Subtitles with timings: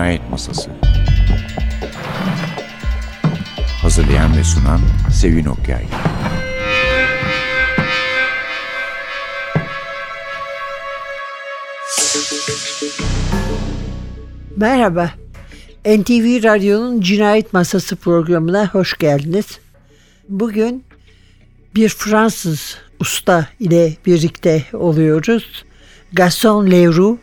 [0.00, 0.70] Cinayet Masası
[3.82, 4.80] Hazırlayan ve sunan
[5.12, 5.84] Sevin Okyay
[14.56, 15.10] Merhaba.
[15.84, 19.58] NTV Radyo'nun Cinayet Masası programına hoş geldiniz.
[20.28, 20.84] Bugün
[21.74, 25.64] bir Fransız usta ile birlikte oluyoruz.
[26.12, 27.18] Gaston Leroux.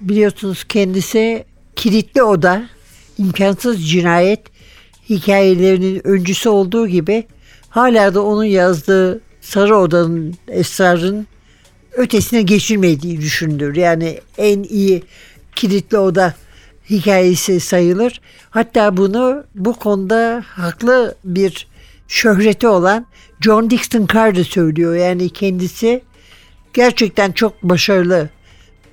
[0.00, 1.44] Biliyorsunuz kendisi
[1.76, 2.68] kilitli oda,
[3.18, 4.40] imkansız cinayet
[5.08, 7.26] hikayelerinin öncüsü olduğu gibi
[7.68, 11.26] hala da onun yazdığı Sarı Oda'nın esrarın
[11.92, 13.76] ötesine geçilmediği düşünülür.
[13.76, 15.02] Yani en iyi
[15.56, 16.34] kilitli oda
[16.90, 18.20] hikayesi sayılır.
[18.50, 21.68] Hatta bunu bu konuda haklı bir
[22.08, 23.06] şöhreti olan
[23.40, 24.94] John Dixon Carr da söylüyor.
[24.94, 26.02] Yani kendisi
[26.74, 28.28] gerçekten çok başarılı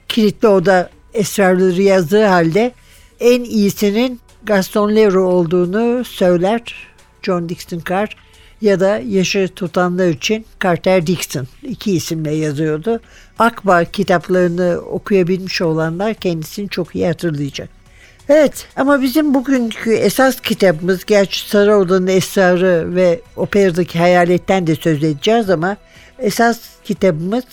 [0.07, 2.71] kilitli oda esrarları yazdığı halde
[3.19, 6.75] en iyisinin Gaston Leroux olduğunu söyler
[7.21, 8.17] John Dixon Carr
[8.61, 12.99] ya da yaşı tutanlar için Carter Dixon iki isimle yazıyordu.
[13.39, 17.69] Akba kitaplarını okuyabilmiş olanlar kendisini çok iyi hatırlayacak.
[18.29, 25.03] Evet ama bizim bugünkü esas kitabımız gerçi Sarı Oda'nın Esrarı ve operadaki hayaletten de söz
[25.03, 25.77] edeceğiz ama
[26.19, 27.43] esas kitabımız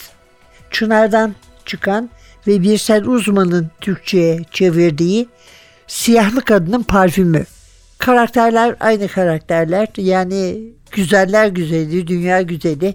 [0.71, 1.35] Çınar'dan
[1.67, 2.11] çıkan
[2.47, 5.29] ve Birsel Uzman'ın Türkçe'ye çevirdiği
[5.87, 7.45] Siyahlı Kadının Parfümü.
[7.99, 10.59] Karakterler aynı karakterler yani
[10.91, 12.95] güzeller güzeli, dünya güzeli.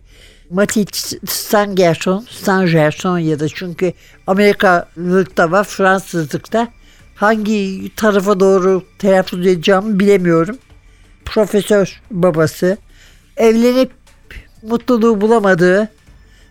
[0.50, 3.94] Matilde Stangerson, Stangerson ya da çünkü
[4.28, 6.68] Amerikalılıkta var, Fransızlıkta
[7.16, 10.58] hangi tarafa doğru telaffuz edeceğimi bilemiyorum.
[11.26, 12.78] Profesör babası
[13.38, 13.92] evlenip
[14.62, 15.90] mutluluğu bulamadığı,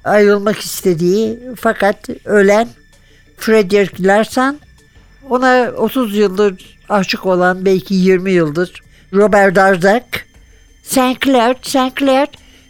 [0.05, 2.69] ayrılmak istediği fakat ölen
[3.37, 4.59] Frederick Larsen
[5.31, 10.05] ona 30 yıldır aşık olan belki 20 yıldır Robert Darzac
[10.83, 12.29] Saint Clair, Saint Clair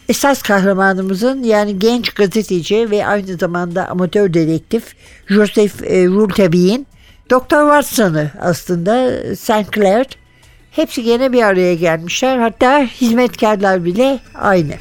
[0.09, 4.95] esas kahramanımızın yani genç gazeteci ve aynı zamanda amatör dedektif
[5.29, 6.87] Joseph e, Rouletabille'in
[7.31, 9.73] Doktor Watson'ı aslında St.
[9.75, 10.07] Clair
[10.71, 12.39] hepsi gene bir araya gelmişler.
[12.39, 14.73] Hatta hizmetkarlar bile aynı.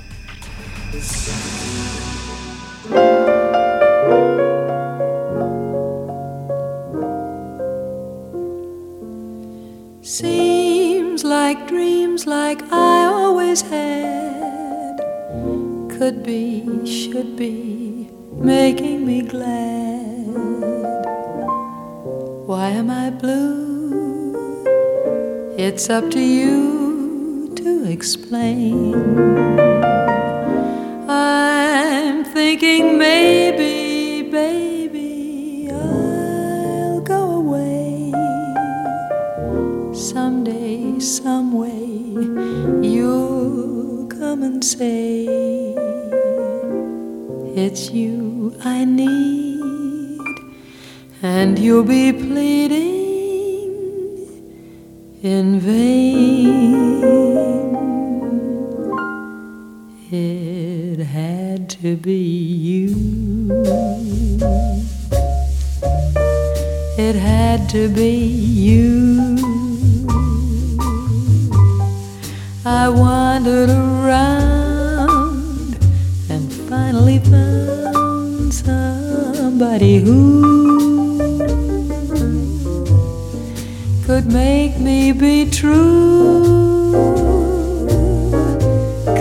[10.13, 14.99] Seems like dreams like I always had
[15.89, 20.27] Could be, should be, making me glad
[22.45, 24.35] Why am I blue?
[25.57, 28.93] It's up to you to explain.
[31.09, 33.72] I'm thinking maybe,
[44.83, 45.25] say,
[47.63, 50.19] It's you I need
[51.21, 52.91] and you'll be pleading
[55.33, 56.73] in vain.
[60.11, 62.23] It had to be
[62.69, 62.89] you.
[67.07, 68.15] It had to be
[68.67, 68.83] you.
[72.65, 74.52] I wandered around
[79.73, 81.39] somebody who
[84.05, 86.91] could make me be true,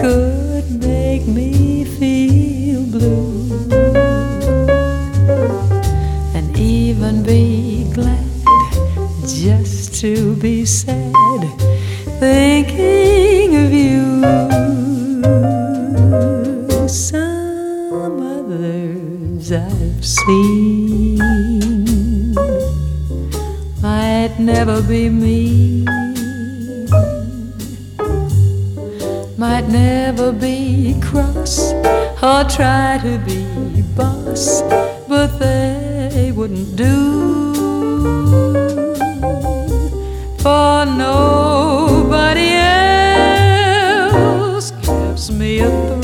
[0.03, 3.49] could make me feel blue,
[6.35, 8.27] and even be glad
[9.27, 10.92] just to be sad,
[24.73, 25.85] never be me,
[29.37, 31.73] might never be cross
[32.23, 34.63] or try to be boss,
[35.09, 37.53] but they wouldn't do.
[40.39, 42.55] For nobody
[44.01, 46.02] else gives me a thrill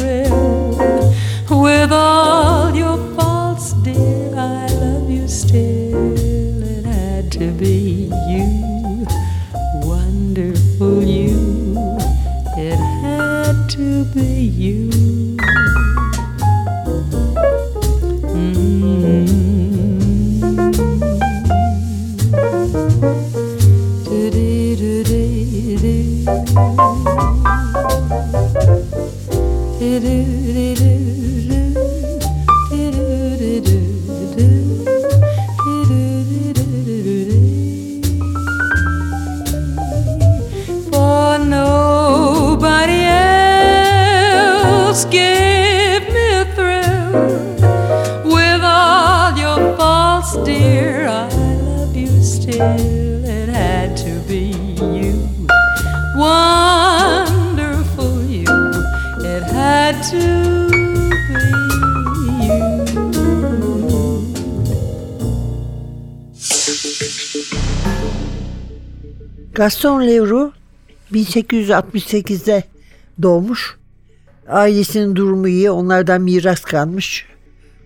[29.99, 30.48] it is
[69.55, 70.53] Gaston Leroux
[71.13, 72.65] 1868'de
[73.23, 73.77] doğmuş.
[74.49, 75.71] Ailesinin durumu iyi.
[75.71, 77.27] Onlardan miras kalmış.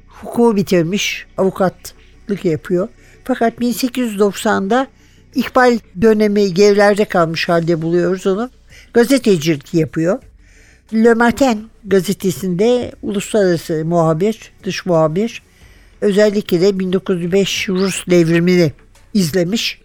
[0.07, 1.27] Hukuku bitirmiş.
[1.39, 2.89] Avukatlık yapıyor.
[3.25, 4.87] Fakat 1890'da
[5.35, 8.51] İkbal dönemi gerilerde kalmış halde buluyoruz onu.
[8.95, 10.19] Gazetecilik yapıyor.
[10.95, 15.43] Le Matin gazetesinde uluslararası muhabir, dış muhabir.
[16.03, 18.73] Özellikle de 1905 Rus devrimini
[19.15, 19.81] izlemiş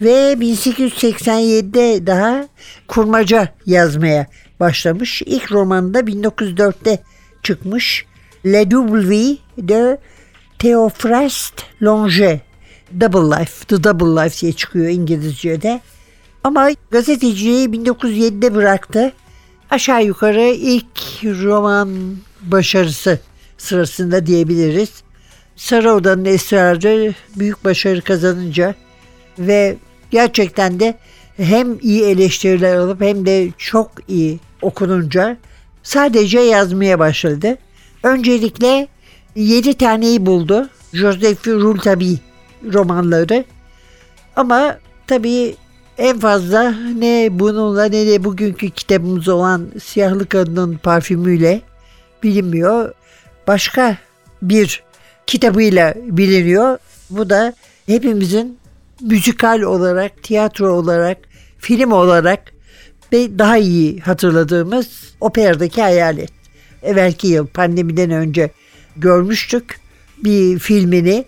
[0.00, 2.48] ve 1887'de daha
[2.88, 4.26] kurmaca yazmaya
[4.60, 5.22] başlamış.
[5.22, 7.02] İlk romanı da 1904'te
[7.42, 8.06] çıkmış.
[8.46, 9.98] Le Double de
[10.58, 12.40] Theophrast Longe.
[13.00, 15.80] Double Life, The Double Life diye çıkıyor İngilizce'de.
[16.44, 19.12] Ama gazeteciliği 1907'de bıraktı.
[19.70, 23.18] Aşağı yukarı ilk roman başarısı
[23.58, 25.03] sırasında diyebiliriz.
[25.56, 28.74] Sarı Oda'nın esrarı büyük başarı kazanınca
[29.38, 29.76] ve
[30.10, 30.94] gerçekten de
[31.36, 35.36] hem iyi eleştiriler alıp hem de çok iyi okununca
[35.82, 37.58] sadece yazmaya başladı.
[38.02, 38.88] Öncelikle
[39.34, 40.68] 7 taneyi buldu.
[40.92, 42.18] Joseph Rouletabille
[42.72, 43.44] romanları.
[44.36, 45.54] Ama tabii
[45.98, 51.60] en fazla ne bununla ne de bugünkü kitabımız olan Siyahlı Kadının parfümüyle
[52.22, 52.92] bilinmiyor.
[53.46, 53.96] Başka
[54.42, 54.82] bir
[55.26, 56.78] kitabıyla biliniyor.
[57.10, 57.54] Bu da
[57.86, 58.58] hepimizin
[59.00, 61.18] müzikal olarak, tiyatro olarak,
[61.58, 62.52] film olarak
[63.12, 66.30] ve daha iyi hatırladığımız operadaki hayalet.
[66.82, 68.50] Evvelki yıl pandemiden önce
[68.96, 69.80] görmüştük
[70.24, 71.24] bir filmini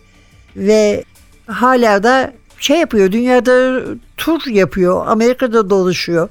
[0.57, 1.05] ve
[1.47, 3.83] hala da şey yapıyor dünyada
[4.17, 6.29] tur yapıyor Amerika'da dolaşıyor.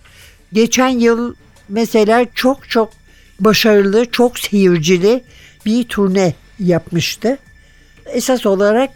[0.53, 1.35] Geçen yıl
[1.69, 2.89] mesela çok çok
[3.39, 5.23] başarılı çok seyircili
[5.65, 7.37] bir turne yapmıştı.
[8.05, 8.89] Esas olarak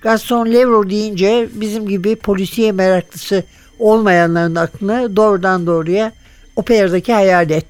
[0.00, 3.44] Gaston Leroux deyince bizim gibi polisiye meraklısı
[3.78, 6.12] olmayanların aklına doğrudan doğruya
[6.56, 7.66] operadaki hayalet.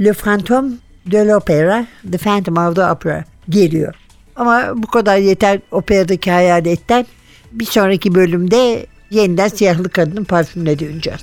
[0.00, 0.72] Le Fantôme
[1.06, 3.94] de l'Opéra, The Phantom of the Opera geliyor.
[4.36, 7.06] Ama bu kadar yeter operadaki hayaletten.
[7.52, 11.20] Bir sonraki bölümde yeniden Siyahlı Kadının parfümüne döneceğiz.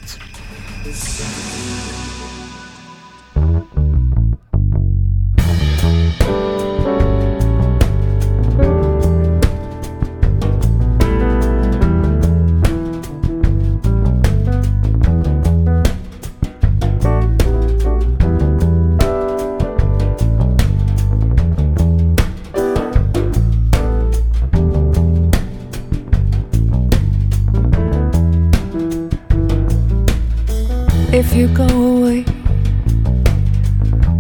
[31.34, 32.26] If you go away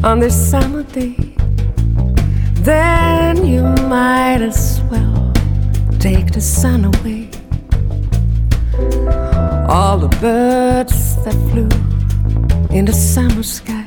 [0.03, 1.15] on this summer day,
[2.65, 5.32] then you might as well
[6.00, 7.29] take the sun away.
[9.70, 11.70] All the birds that flew
[12.75, 13.86] in the summer sky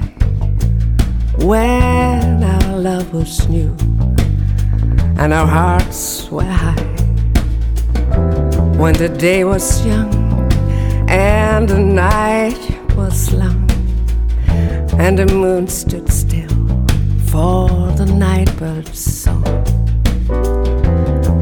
[1.38, 3.74] when our love was new
[5.18, 6.80] and our hearts were high.
[8.78, 10.14] When the day was young
[11.08, 13.68] and the night was long
[14.98, 16.48] and the moon stood still
[17.30, 19.44] for the night bird's song.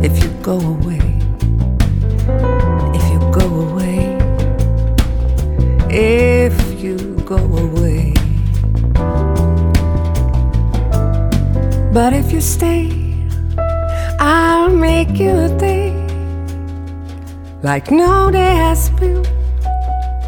[0.03, 1.05] If you go away,
[2.99, 4.19] if you go away,
[5.91, 8.13] if you go away.
[11.93, 12.91] But if you stay,
[14.19, 15.93] I'll make you a day
[17.63, 19.25] like no day has been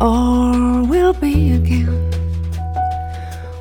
[0.01, 2.11] or we'll be again.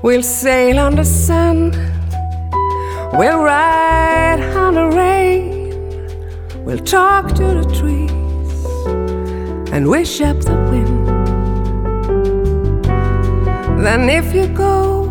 [0.02, 1.72] We'll sail on the sun,
[3.14, 8.16] we'll ride on the rain, we'll talk to the trees
[9.74, 11.06] and wish up the wind.
[13.84, 15.10] Then, if you go,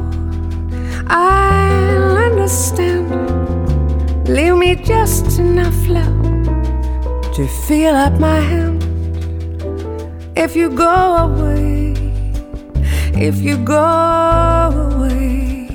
[1.07, 3.09] I'll understand.
[4.29, 6.23] Leave me just enough love
[7.35, 8.74] to fill up my hand
[10.37, 11.95] if you go away,
[13.15, 13.75] if you go
[14.93, 15.69] away,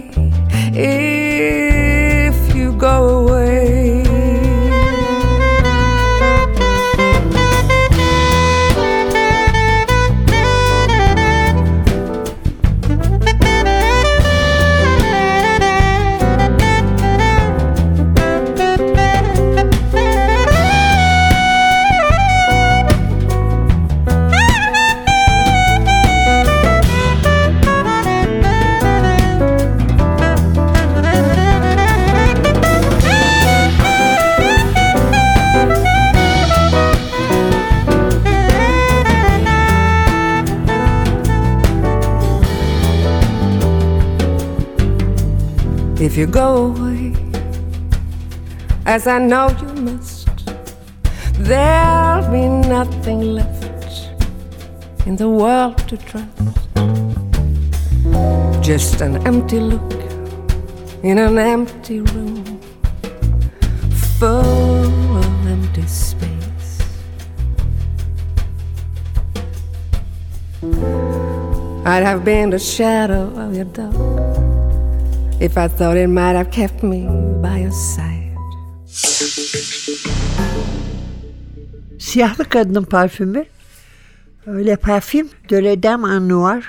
[46.00, 47.13] if you go away,
[48.86, 50.29] as I know you must,
[51.34, 54.08] there'll be nothing left
[55.06, 56.27] in the world to trust.
[58.63, 59.91] Just an empty look
[61.03, 62.62] in an empty room
[64.18, 66.79] full of empty space.
[71.86, 74.59] I'd have been the shadow of your dog
[75.41, 77.08] if I thought it might have kept me
[77.43, 78.36] by your side.
[82.00, 83.46] Siyahlı kadının parfümü.
[84.46, 86.63] Öyle parfüm de la Dame en Noir.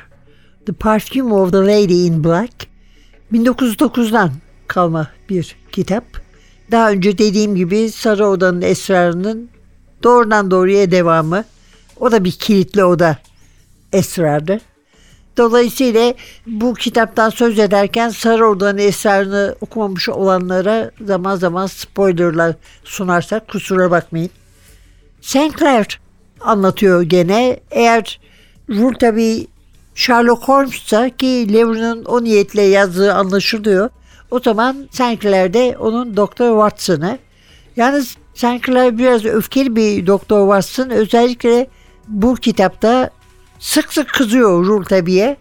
[0.66, 2.52] The Perfume of the Lady in Black.
[3.32, 4.30] 1909'dan
[4.66, 6.04] kalma bir kitap.
[6.70, 9.50] Daha önce dediğim gibi Sarı Oda'nın esrarının
[10.02, 11.44] doğrudan doğruya devamı.
[12.00, 13.18] O da bir kilitli oda
[13.92, 14.60] esrarı.
[15.40, 16.14] Dolayısıyla
[16.46, 22.54] bu kitaptan söz ederken Sarı Oda'nın esrarını okumamış olanlara zaman zaman spoilerlar
[22.84, 24.30] sunarsak kusura bakmayın.
[25.20, 25.58] St.
[25.58, 26.00] Clair
[26.40, 27.60] anlatıyor gene.
[27.70, 28.20] Eğer
[28.68, 29.46] Rule
[29.94, 33.90] Sherlock Holmes'sa ki Lever'ın o niyetle yazdığı anlaşılıyor.
[34.30, 35.20] O zaman St.
[35.20, 37.18] Clair de onun Doktor Watson'ı.
[37.76, 38.66] Yalnız St.
[38.66, 40.90] Clair biraz öfkeli bir Doktor Watson.
[40.90, 41.66] Özellikle
[42.08, 43.10] bu kitapta
[43.60, 45.36] sık sık kızıyor Rule tabiye.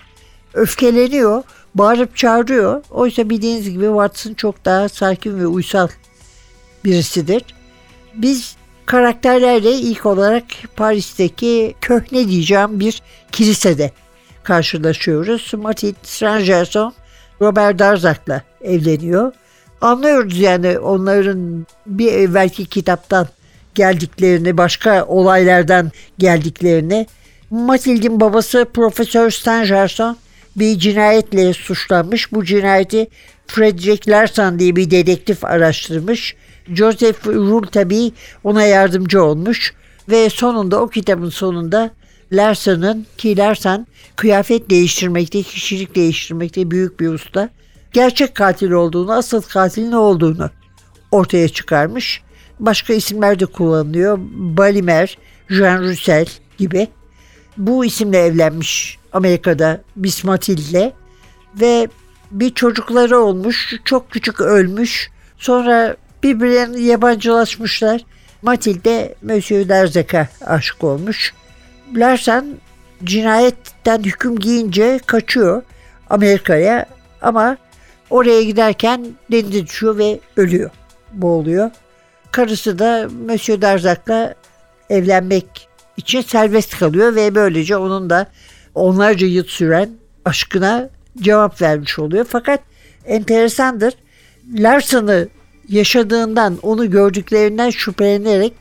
[0.54, 1.44] Öfkeleniyor.
[1.76, 2.84] Bağırıp çağırıyor.
[2.92, 5.88] Oysa bildiğiniz gibi Watson çok daha sakin ve uysal
[6.86, 7.44] birisidir.
[8.14, 10.44] Biz karakterlerle ilk olarak
[10.76, 13.92] Paris'teki köhne diyeceğim bir kilisede
[14.44, 15.54] karşılaşıyoruz.
[15.54, 16.94] Mathilde Strangerson
[17.42, 19.34] Robert Darzac'la evleniyor.
[19.82, 23.28] Anlıyoruz yani onların bir evvelki kitaptan
[23.76, 27.08] geldiklerini, başka olaylardan geldiklerini.
[27.52, 30.18] Mathilde'in babası Profesör Stangerson
[30.56, 32.34] bir cinayetle suçlanmış.
[32.34, 33.08] Bu cinayeti
[33.48, 36.36] Frederick Larsan diye bir dedektif araştırmış.
[36.74, 38.12] Joseph Rule tabi
[38.44, 39.74] ona yardımcı olmuş
[40.10, 41.92] ve sonunda o kitabın sonunda
[42.32, 47.50] Larson'ın ki Larson kıyafet değiştirmekte, kişilik değiştirmekte büyük bir usta.
[47.94, 50.50] Gerçek katil olduğunu, asıl katil ne olduğunu
[51.12, 52.22] ortaya çıkarmış.
[52.60, 54.20] Başka isimler de kullanılıyor.
[54.32, 55.18] Balimer,
[55.50, 56.26] Jean Roussel
[56.58, 56.88] gibi.
[57.58, 60.94] Bu isimle evlenmiş Amerika'da Miss Mathilde
[61.62, 61.88] ve
[62.32, 63.74] bir çocukları olmuş.
[63.86, 65.10] Çok küçük ölmüş.
[65.38, 68.02] Sonra birbirlerine yabancılaşmışlar.
[68.42, 71.34] Matilde Monsieur Derzek'e aşık olmuş.
[71.96, 72.46] Larsen
[73.04, 75.64] cinayetten hüküm giyince kaçıyor
[76.10, 76.86] Amerika'ya
[77.22, 77.58] ama
[78.10, 80.70] oraya giderken denize düşüyor ve ölüyor.
[81.14, 81.72] Boğuluyor.
[82.32, 84.36] Karısı da Monsieur Derzak'la
[84.90, 85.69] evlenmek
[86.00, 88.28] için serbest kalıyor ve böylece onun da
[88.76, 89.90] onlarca yıl süren
[90.26, 92.26] aşkına cevap vermiş oluyor.
[92.30, 92.60] Fakat
[93.06, 93.94] enteresandır.
[94.54, 95.28] Larson'ı
[95.70, 98.54] yaşadığından, onu gördüklerinden şüphelenerek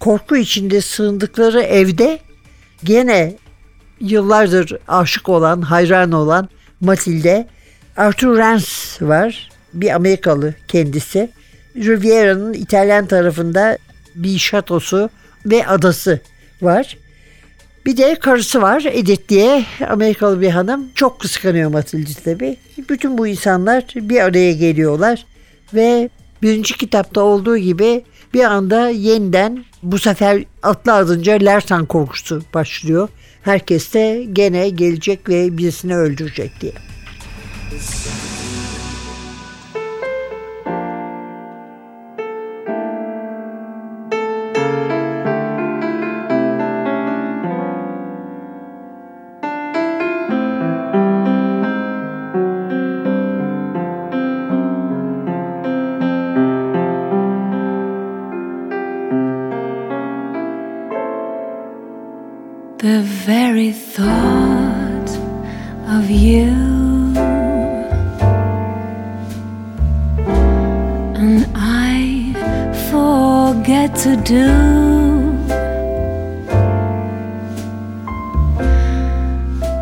[0.00, 2.18] korku içinde sığındıkları evde
[2.84, 3.36] gene
[4.00, 6.48] yıllardır aşık olan, hayran olan
[6.80, 7.48] Matilde,
[7.96, 8.66] Arthur Rance
[9.00, 9.50] var.
[9.74, 11.30] Bir Amerikalı kendisi.
[11.76, 13.78] Riviera'nın İtalyan tarafında
[14.14, 15.10] bir şatosu
[15.46, 16.20] ve adası
[16.64, 16.96] var.
[17.86, 20.88] Bir de karısı var Edith diye Amerikalı bir hanım.
[20.94, 22.56] Çok kıskanıyor Matilde tabi.
[22.88, 25.26] Bütün bu insanlar bir araya geliyorlar
[25.74, 26.08] ve
[26.42, 28.04] birinci kitapta olduğu gibi
[28.34, 33.08] bir anda yeniden bu sefer atlı adınca Lersan korkusu başlıyor.
[33.42, 36.72] Herkes de gene gelecek ve birisini öldürecek diye.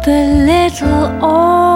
[0.04, 1.71] The little ordinary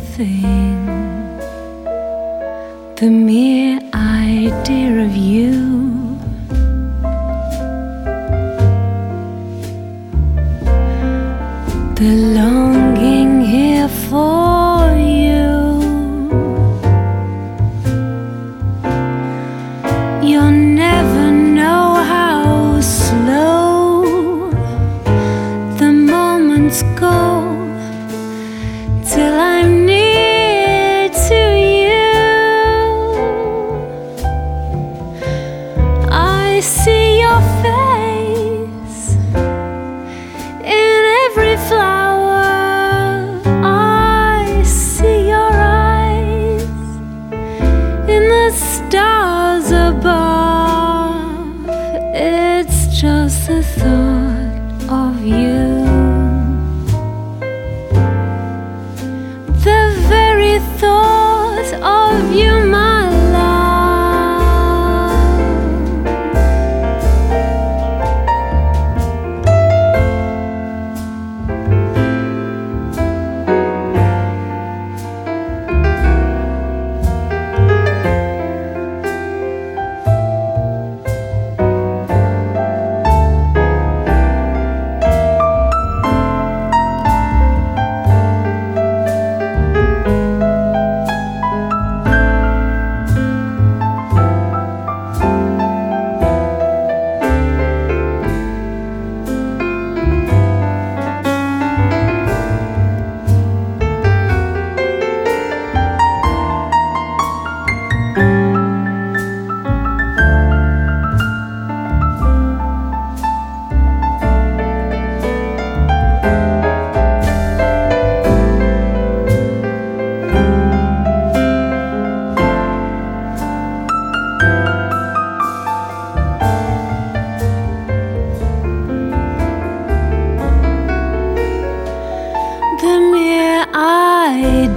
[0.00, 0.86] everything.
[2.96, 5.29] The mere idea of you.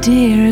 [0.03, 0.42] dear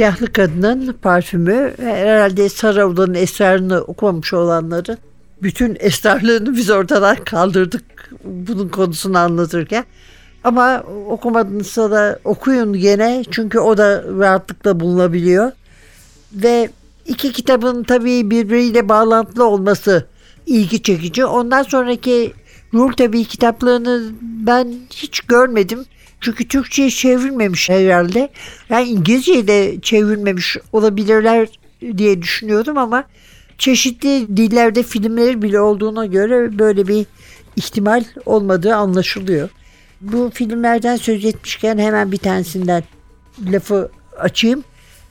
[0.00, 4.96] Siyahlı Kadının parfümü herhalde Saravda'nın esrarını okumamış olanları
[5.42, 7.82] bütün esrarlığını biz ortadan kaldırdık
[8.24, 9.84] bunun konusunu anlatırken.
[10.44, 15.52] Ama okumadıysa da okuyun gene çünkü o da rahatlıkla bulunabiliyor.
[16.32, 16.70] Ve
[17.06, 20.06] iki kitabın tabii birbiriyle bağlantılı olması
[20.46, 21.24] ilgi çekici.
[21.24, 22.32] Ondan sonraki
[22.74, 25.84] Rul tabii kitaplarını ben hiç görmedim.
[26.20, 28.28] Çünkü Türkçe'ye çevrilmemiş herhalde.
[28.68, 31.48] Yani İngilizce'ye de çevrilmemiş olabilirler
[31.96, 33.04] diye düşünüyordum ama
[33.58, 37.06] çeşitli dillerde filmleri bile olduğuna göre böyle bir
[37.56, 39.48] ihtimal olmadığı anlaşılıyor.
[40.00, 42.84] Bu filmlerden söz etmişken hemen bir tanesinden
[43.40, 44.64] lafı açayım.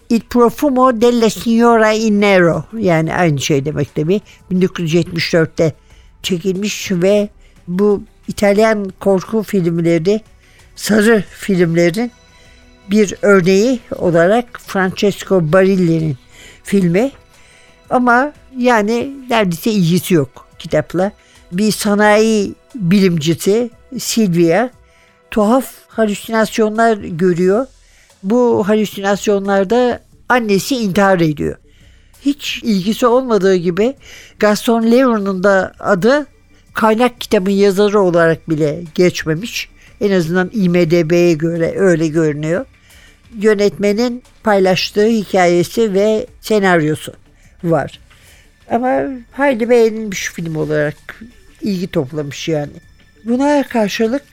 [0.10, 4.22] Il profumo della signora in nero yani aynı şey demek tabii.
[4.52, 5.74] 1974'te
[6.24, 7.30] çekilmiş ve
[7.67, 10.22] bu İtalyan korku filmleri
[10.79, 12.11] sarı filmlerin
[12.91, 16.17] bir örneği olarak Francesco Barilli'nin
[16.63, 17.11] filmi
[17.89, 21.11] Ama yani neredeyse ilgisi yok kitapla.
[21.51, 24.69] Bir sanayi bilimcisi Sylvia
[25.31, 27.65] tuhaf halüsinasyonlar görüyor.
[28.23, 31.57] Bu halüsinasyonlarda annesi intihar ediyor.
[32.21, 33.95] Hiç ilgisi olmadığı gibi
[34.39, 36.27] Gaston Leroux'un da adı
[36.73, 39.69] kaynak kitabın yazarı olarak bile geçmemiş.
[40.01, 42.65] En azından IMDB'ye göre öyle görünüyor.
[43.38, 47.13] Yönetmenin paylaştığı hikayesi ve senaryosu
[47.63, 47.99] var.
[48.71, 50.95] Ama hayli beğenilmiş film olarak
[51.62, 52.71] ilgi toplamış yani.
[53.25, 54.23] Buna karşılık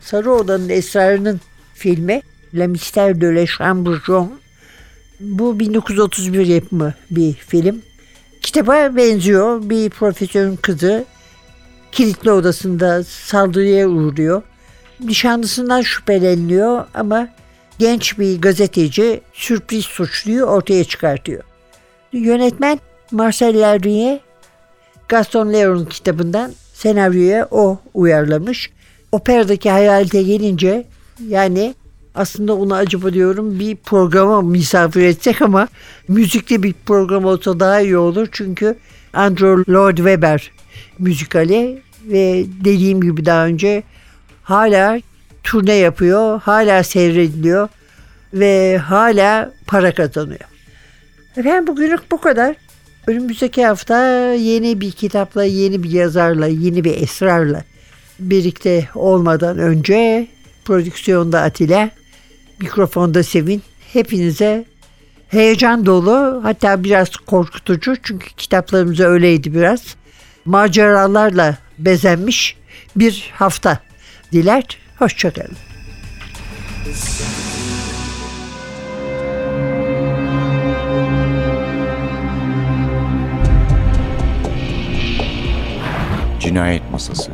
[0.00, 1.40] Sarı Oda'nın Esrarı'nın
[1.74, 2.22] filmi
[2.54, 4.32] La Mystère de la Chambre Jaune
[5.20, 7.82] bu 1931 yapımı bir film.
[8.42, 9.70] Kitaba benziyor.
[9.70, 11.04] Bir profesörün kızı
[11.92, 14.42] kilitli odasında saldırıya uğruyor.
[15.04, 17.28] Nişanlısından şüpheleniyor ama
[17.78, 21.42] genç bir gazeteci sürpriz suçluyu ortaya çıkartıyor.
[22.12, 24.20] Yönetmen Marcel Lardrier
[25.08, 28.70] Gaston Leroux'un kitabından senaryoya o uyarlamış.
[29.12, 30.86] Operadaki hayalete gelince
[31.28, 31.74] yani
[32.14, 35.68] aslında onu acaba diyorum bir programa misafir etsek ama
[36.08, 38.28] müzikli bir program olsa daha iyi olur.
[38.32, 38.76] Çünkü
[39.12, 40.50] Andrew Lloyd Webber
[40.98, 43.82] müzikali ve dediğim gibi daha önce
[44.44, 45.00] hala
[45.42, 47.68] turne yapıyor, hala seyrediliyor
[48.34, 50.40] ve hala para kazanıyor.
[51.36, 52.56] Efendim bugünlük bu kadar.
[53.06, 57.64] Önümüzdeki hafta yeni bir kitapla, yeni bir yazarla, yeni bir esrarla
[58.18, 60.28] birlikte olmadan önce
[60.64, 61.90] prodüksiyonda Atilla,
[62.60, 63.62] mikrofonda Sevin.
[63.92, 64.64] Hepinize
[65.28, 69.96] heyecan dolu hatta biraz korkutucu çünkü kitaplarımız öyleydi biraz.
[70.44, 72.56] Maceralarla bezenmiş
[72.96, 73.78] bir hafta
[74.34, 74.64] diler.
[74.98, 75.56] Hoşçakalın.
[86.40, 87.32] Cinayet Masası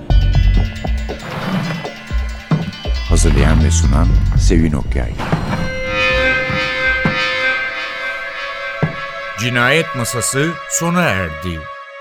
[3.09, 4.09] Hazırlayan ve sunan
[4.39, 5.13] Sevin Okyay
[9.41, 11.70] Cinayet Masası sona erdi.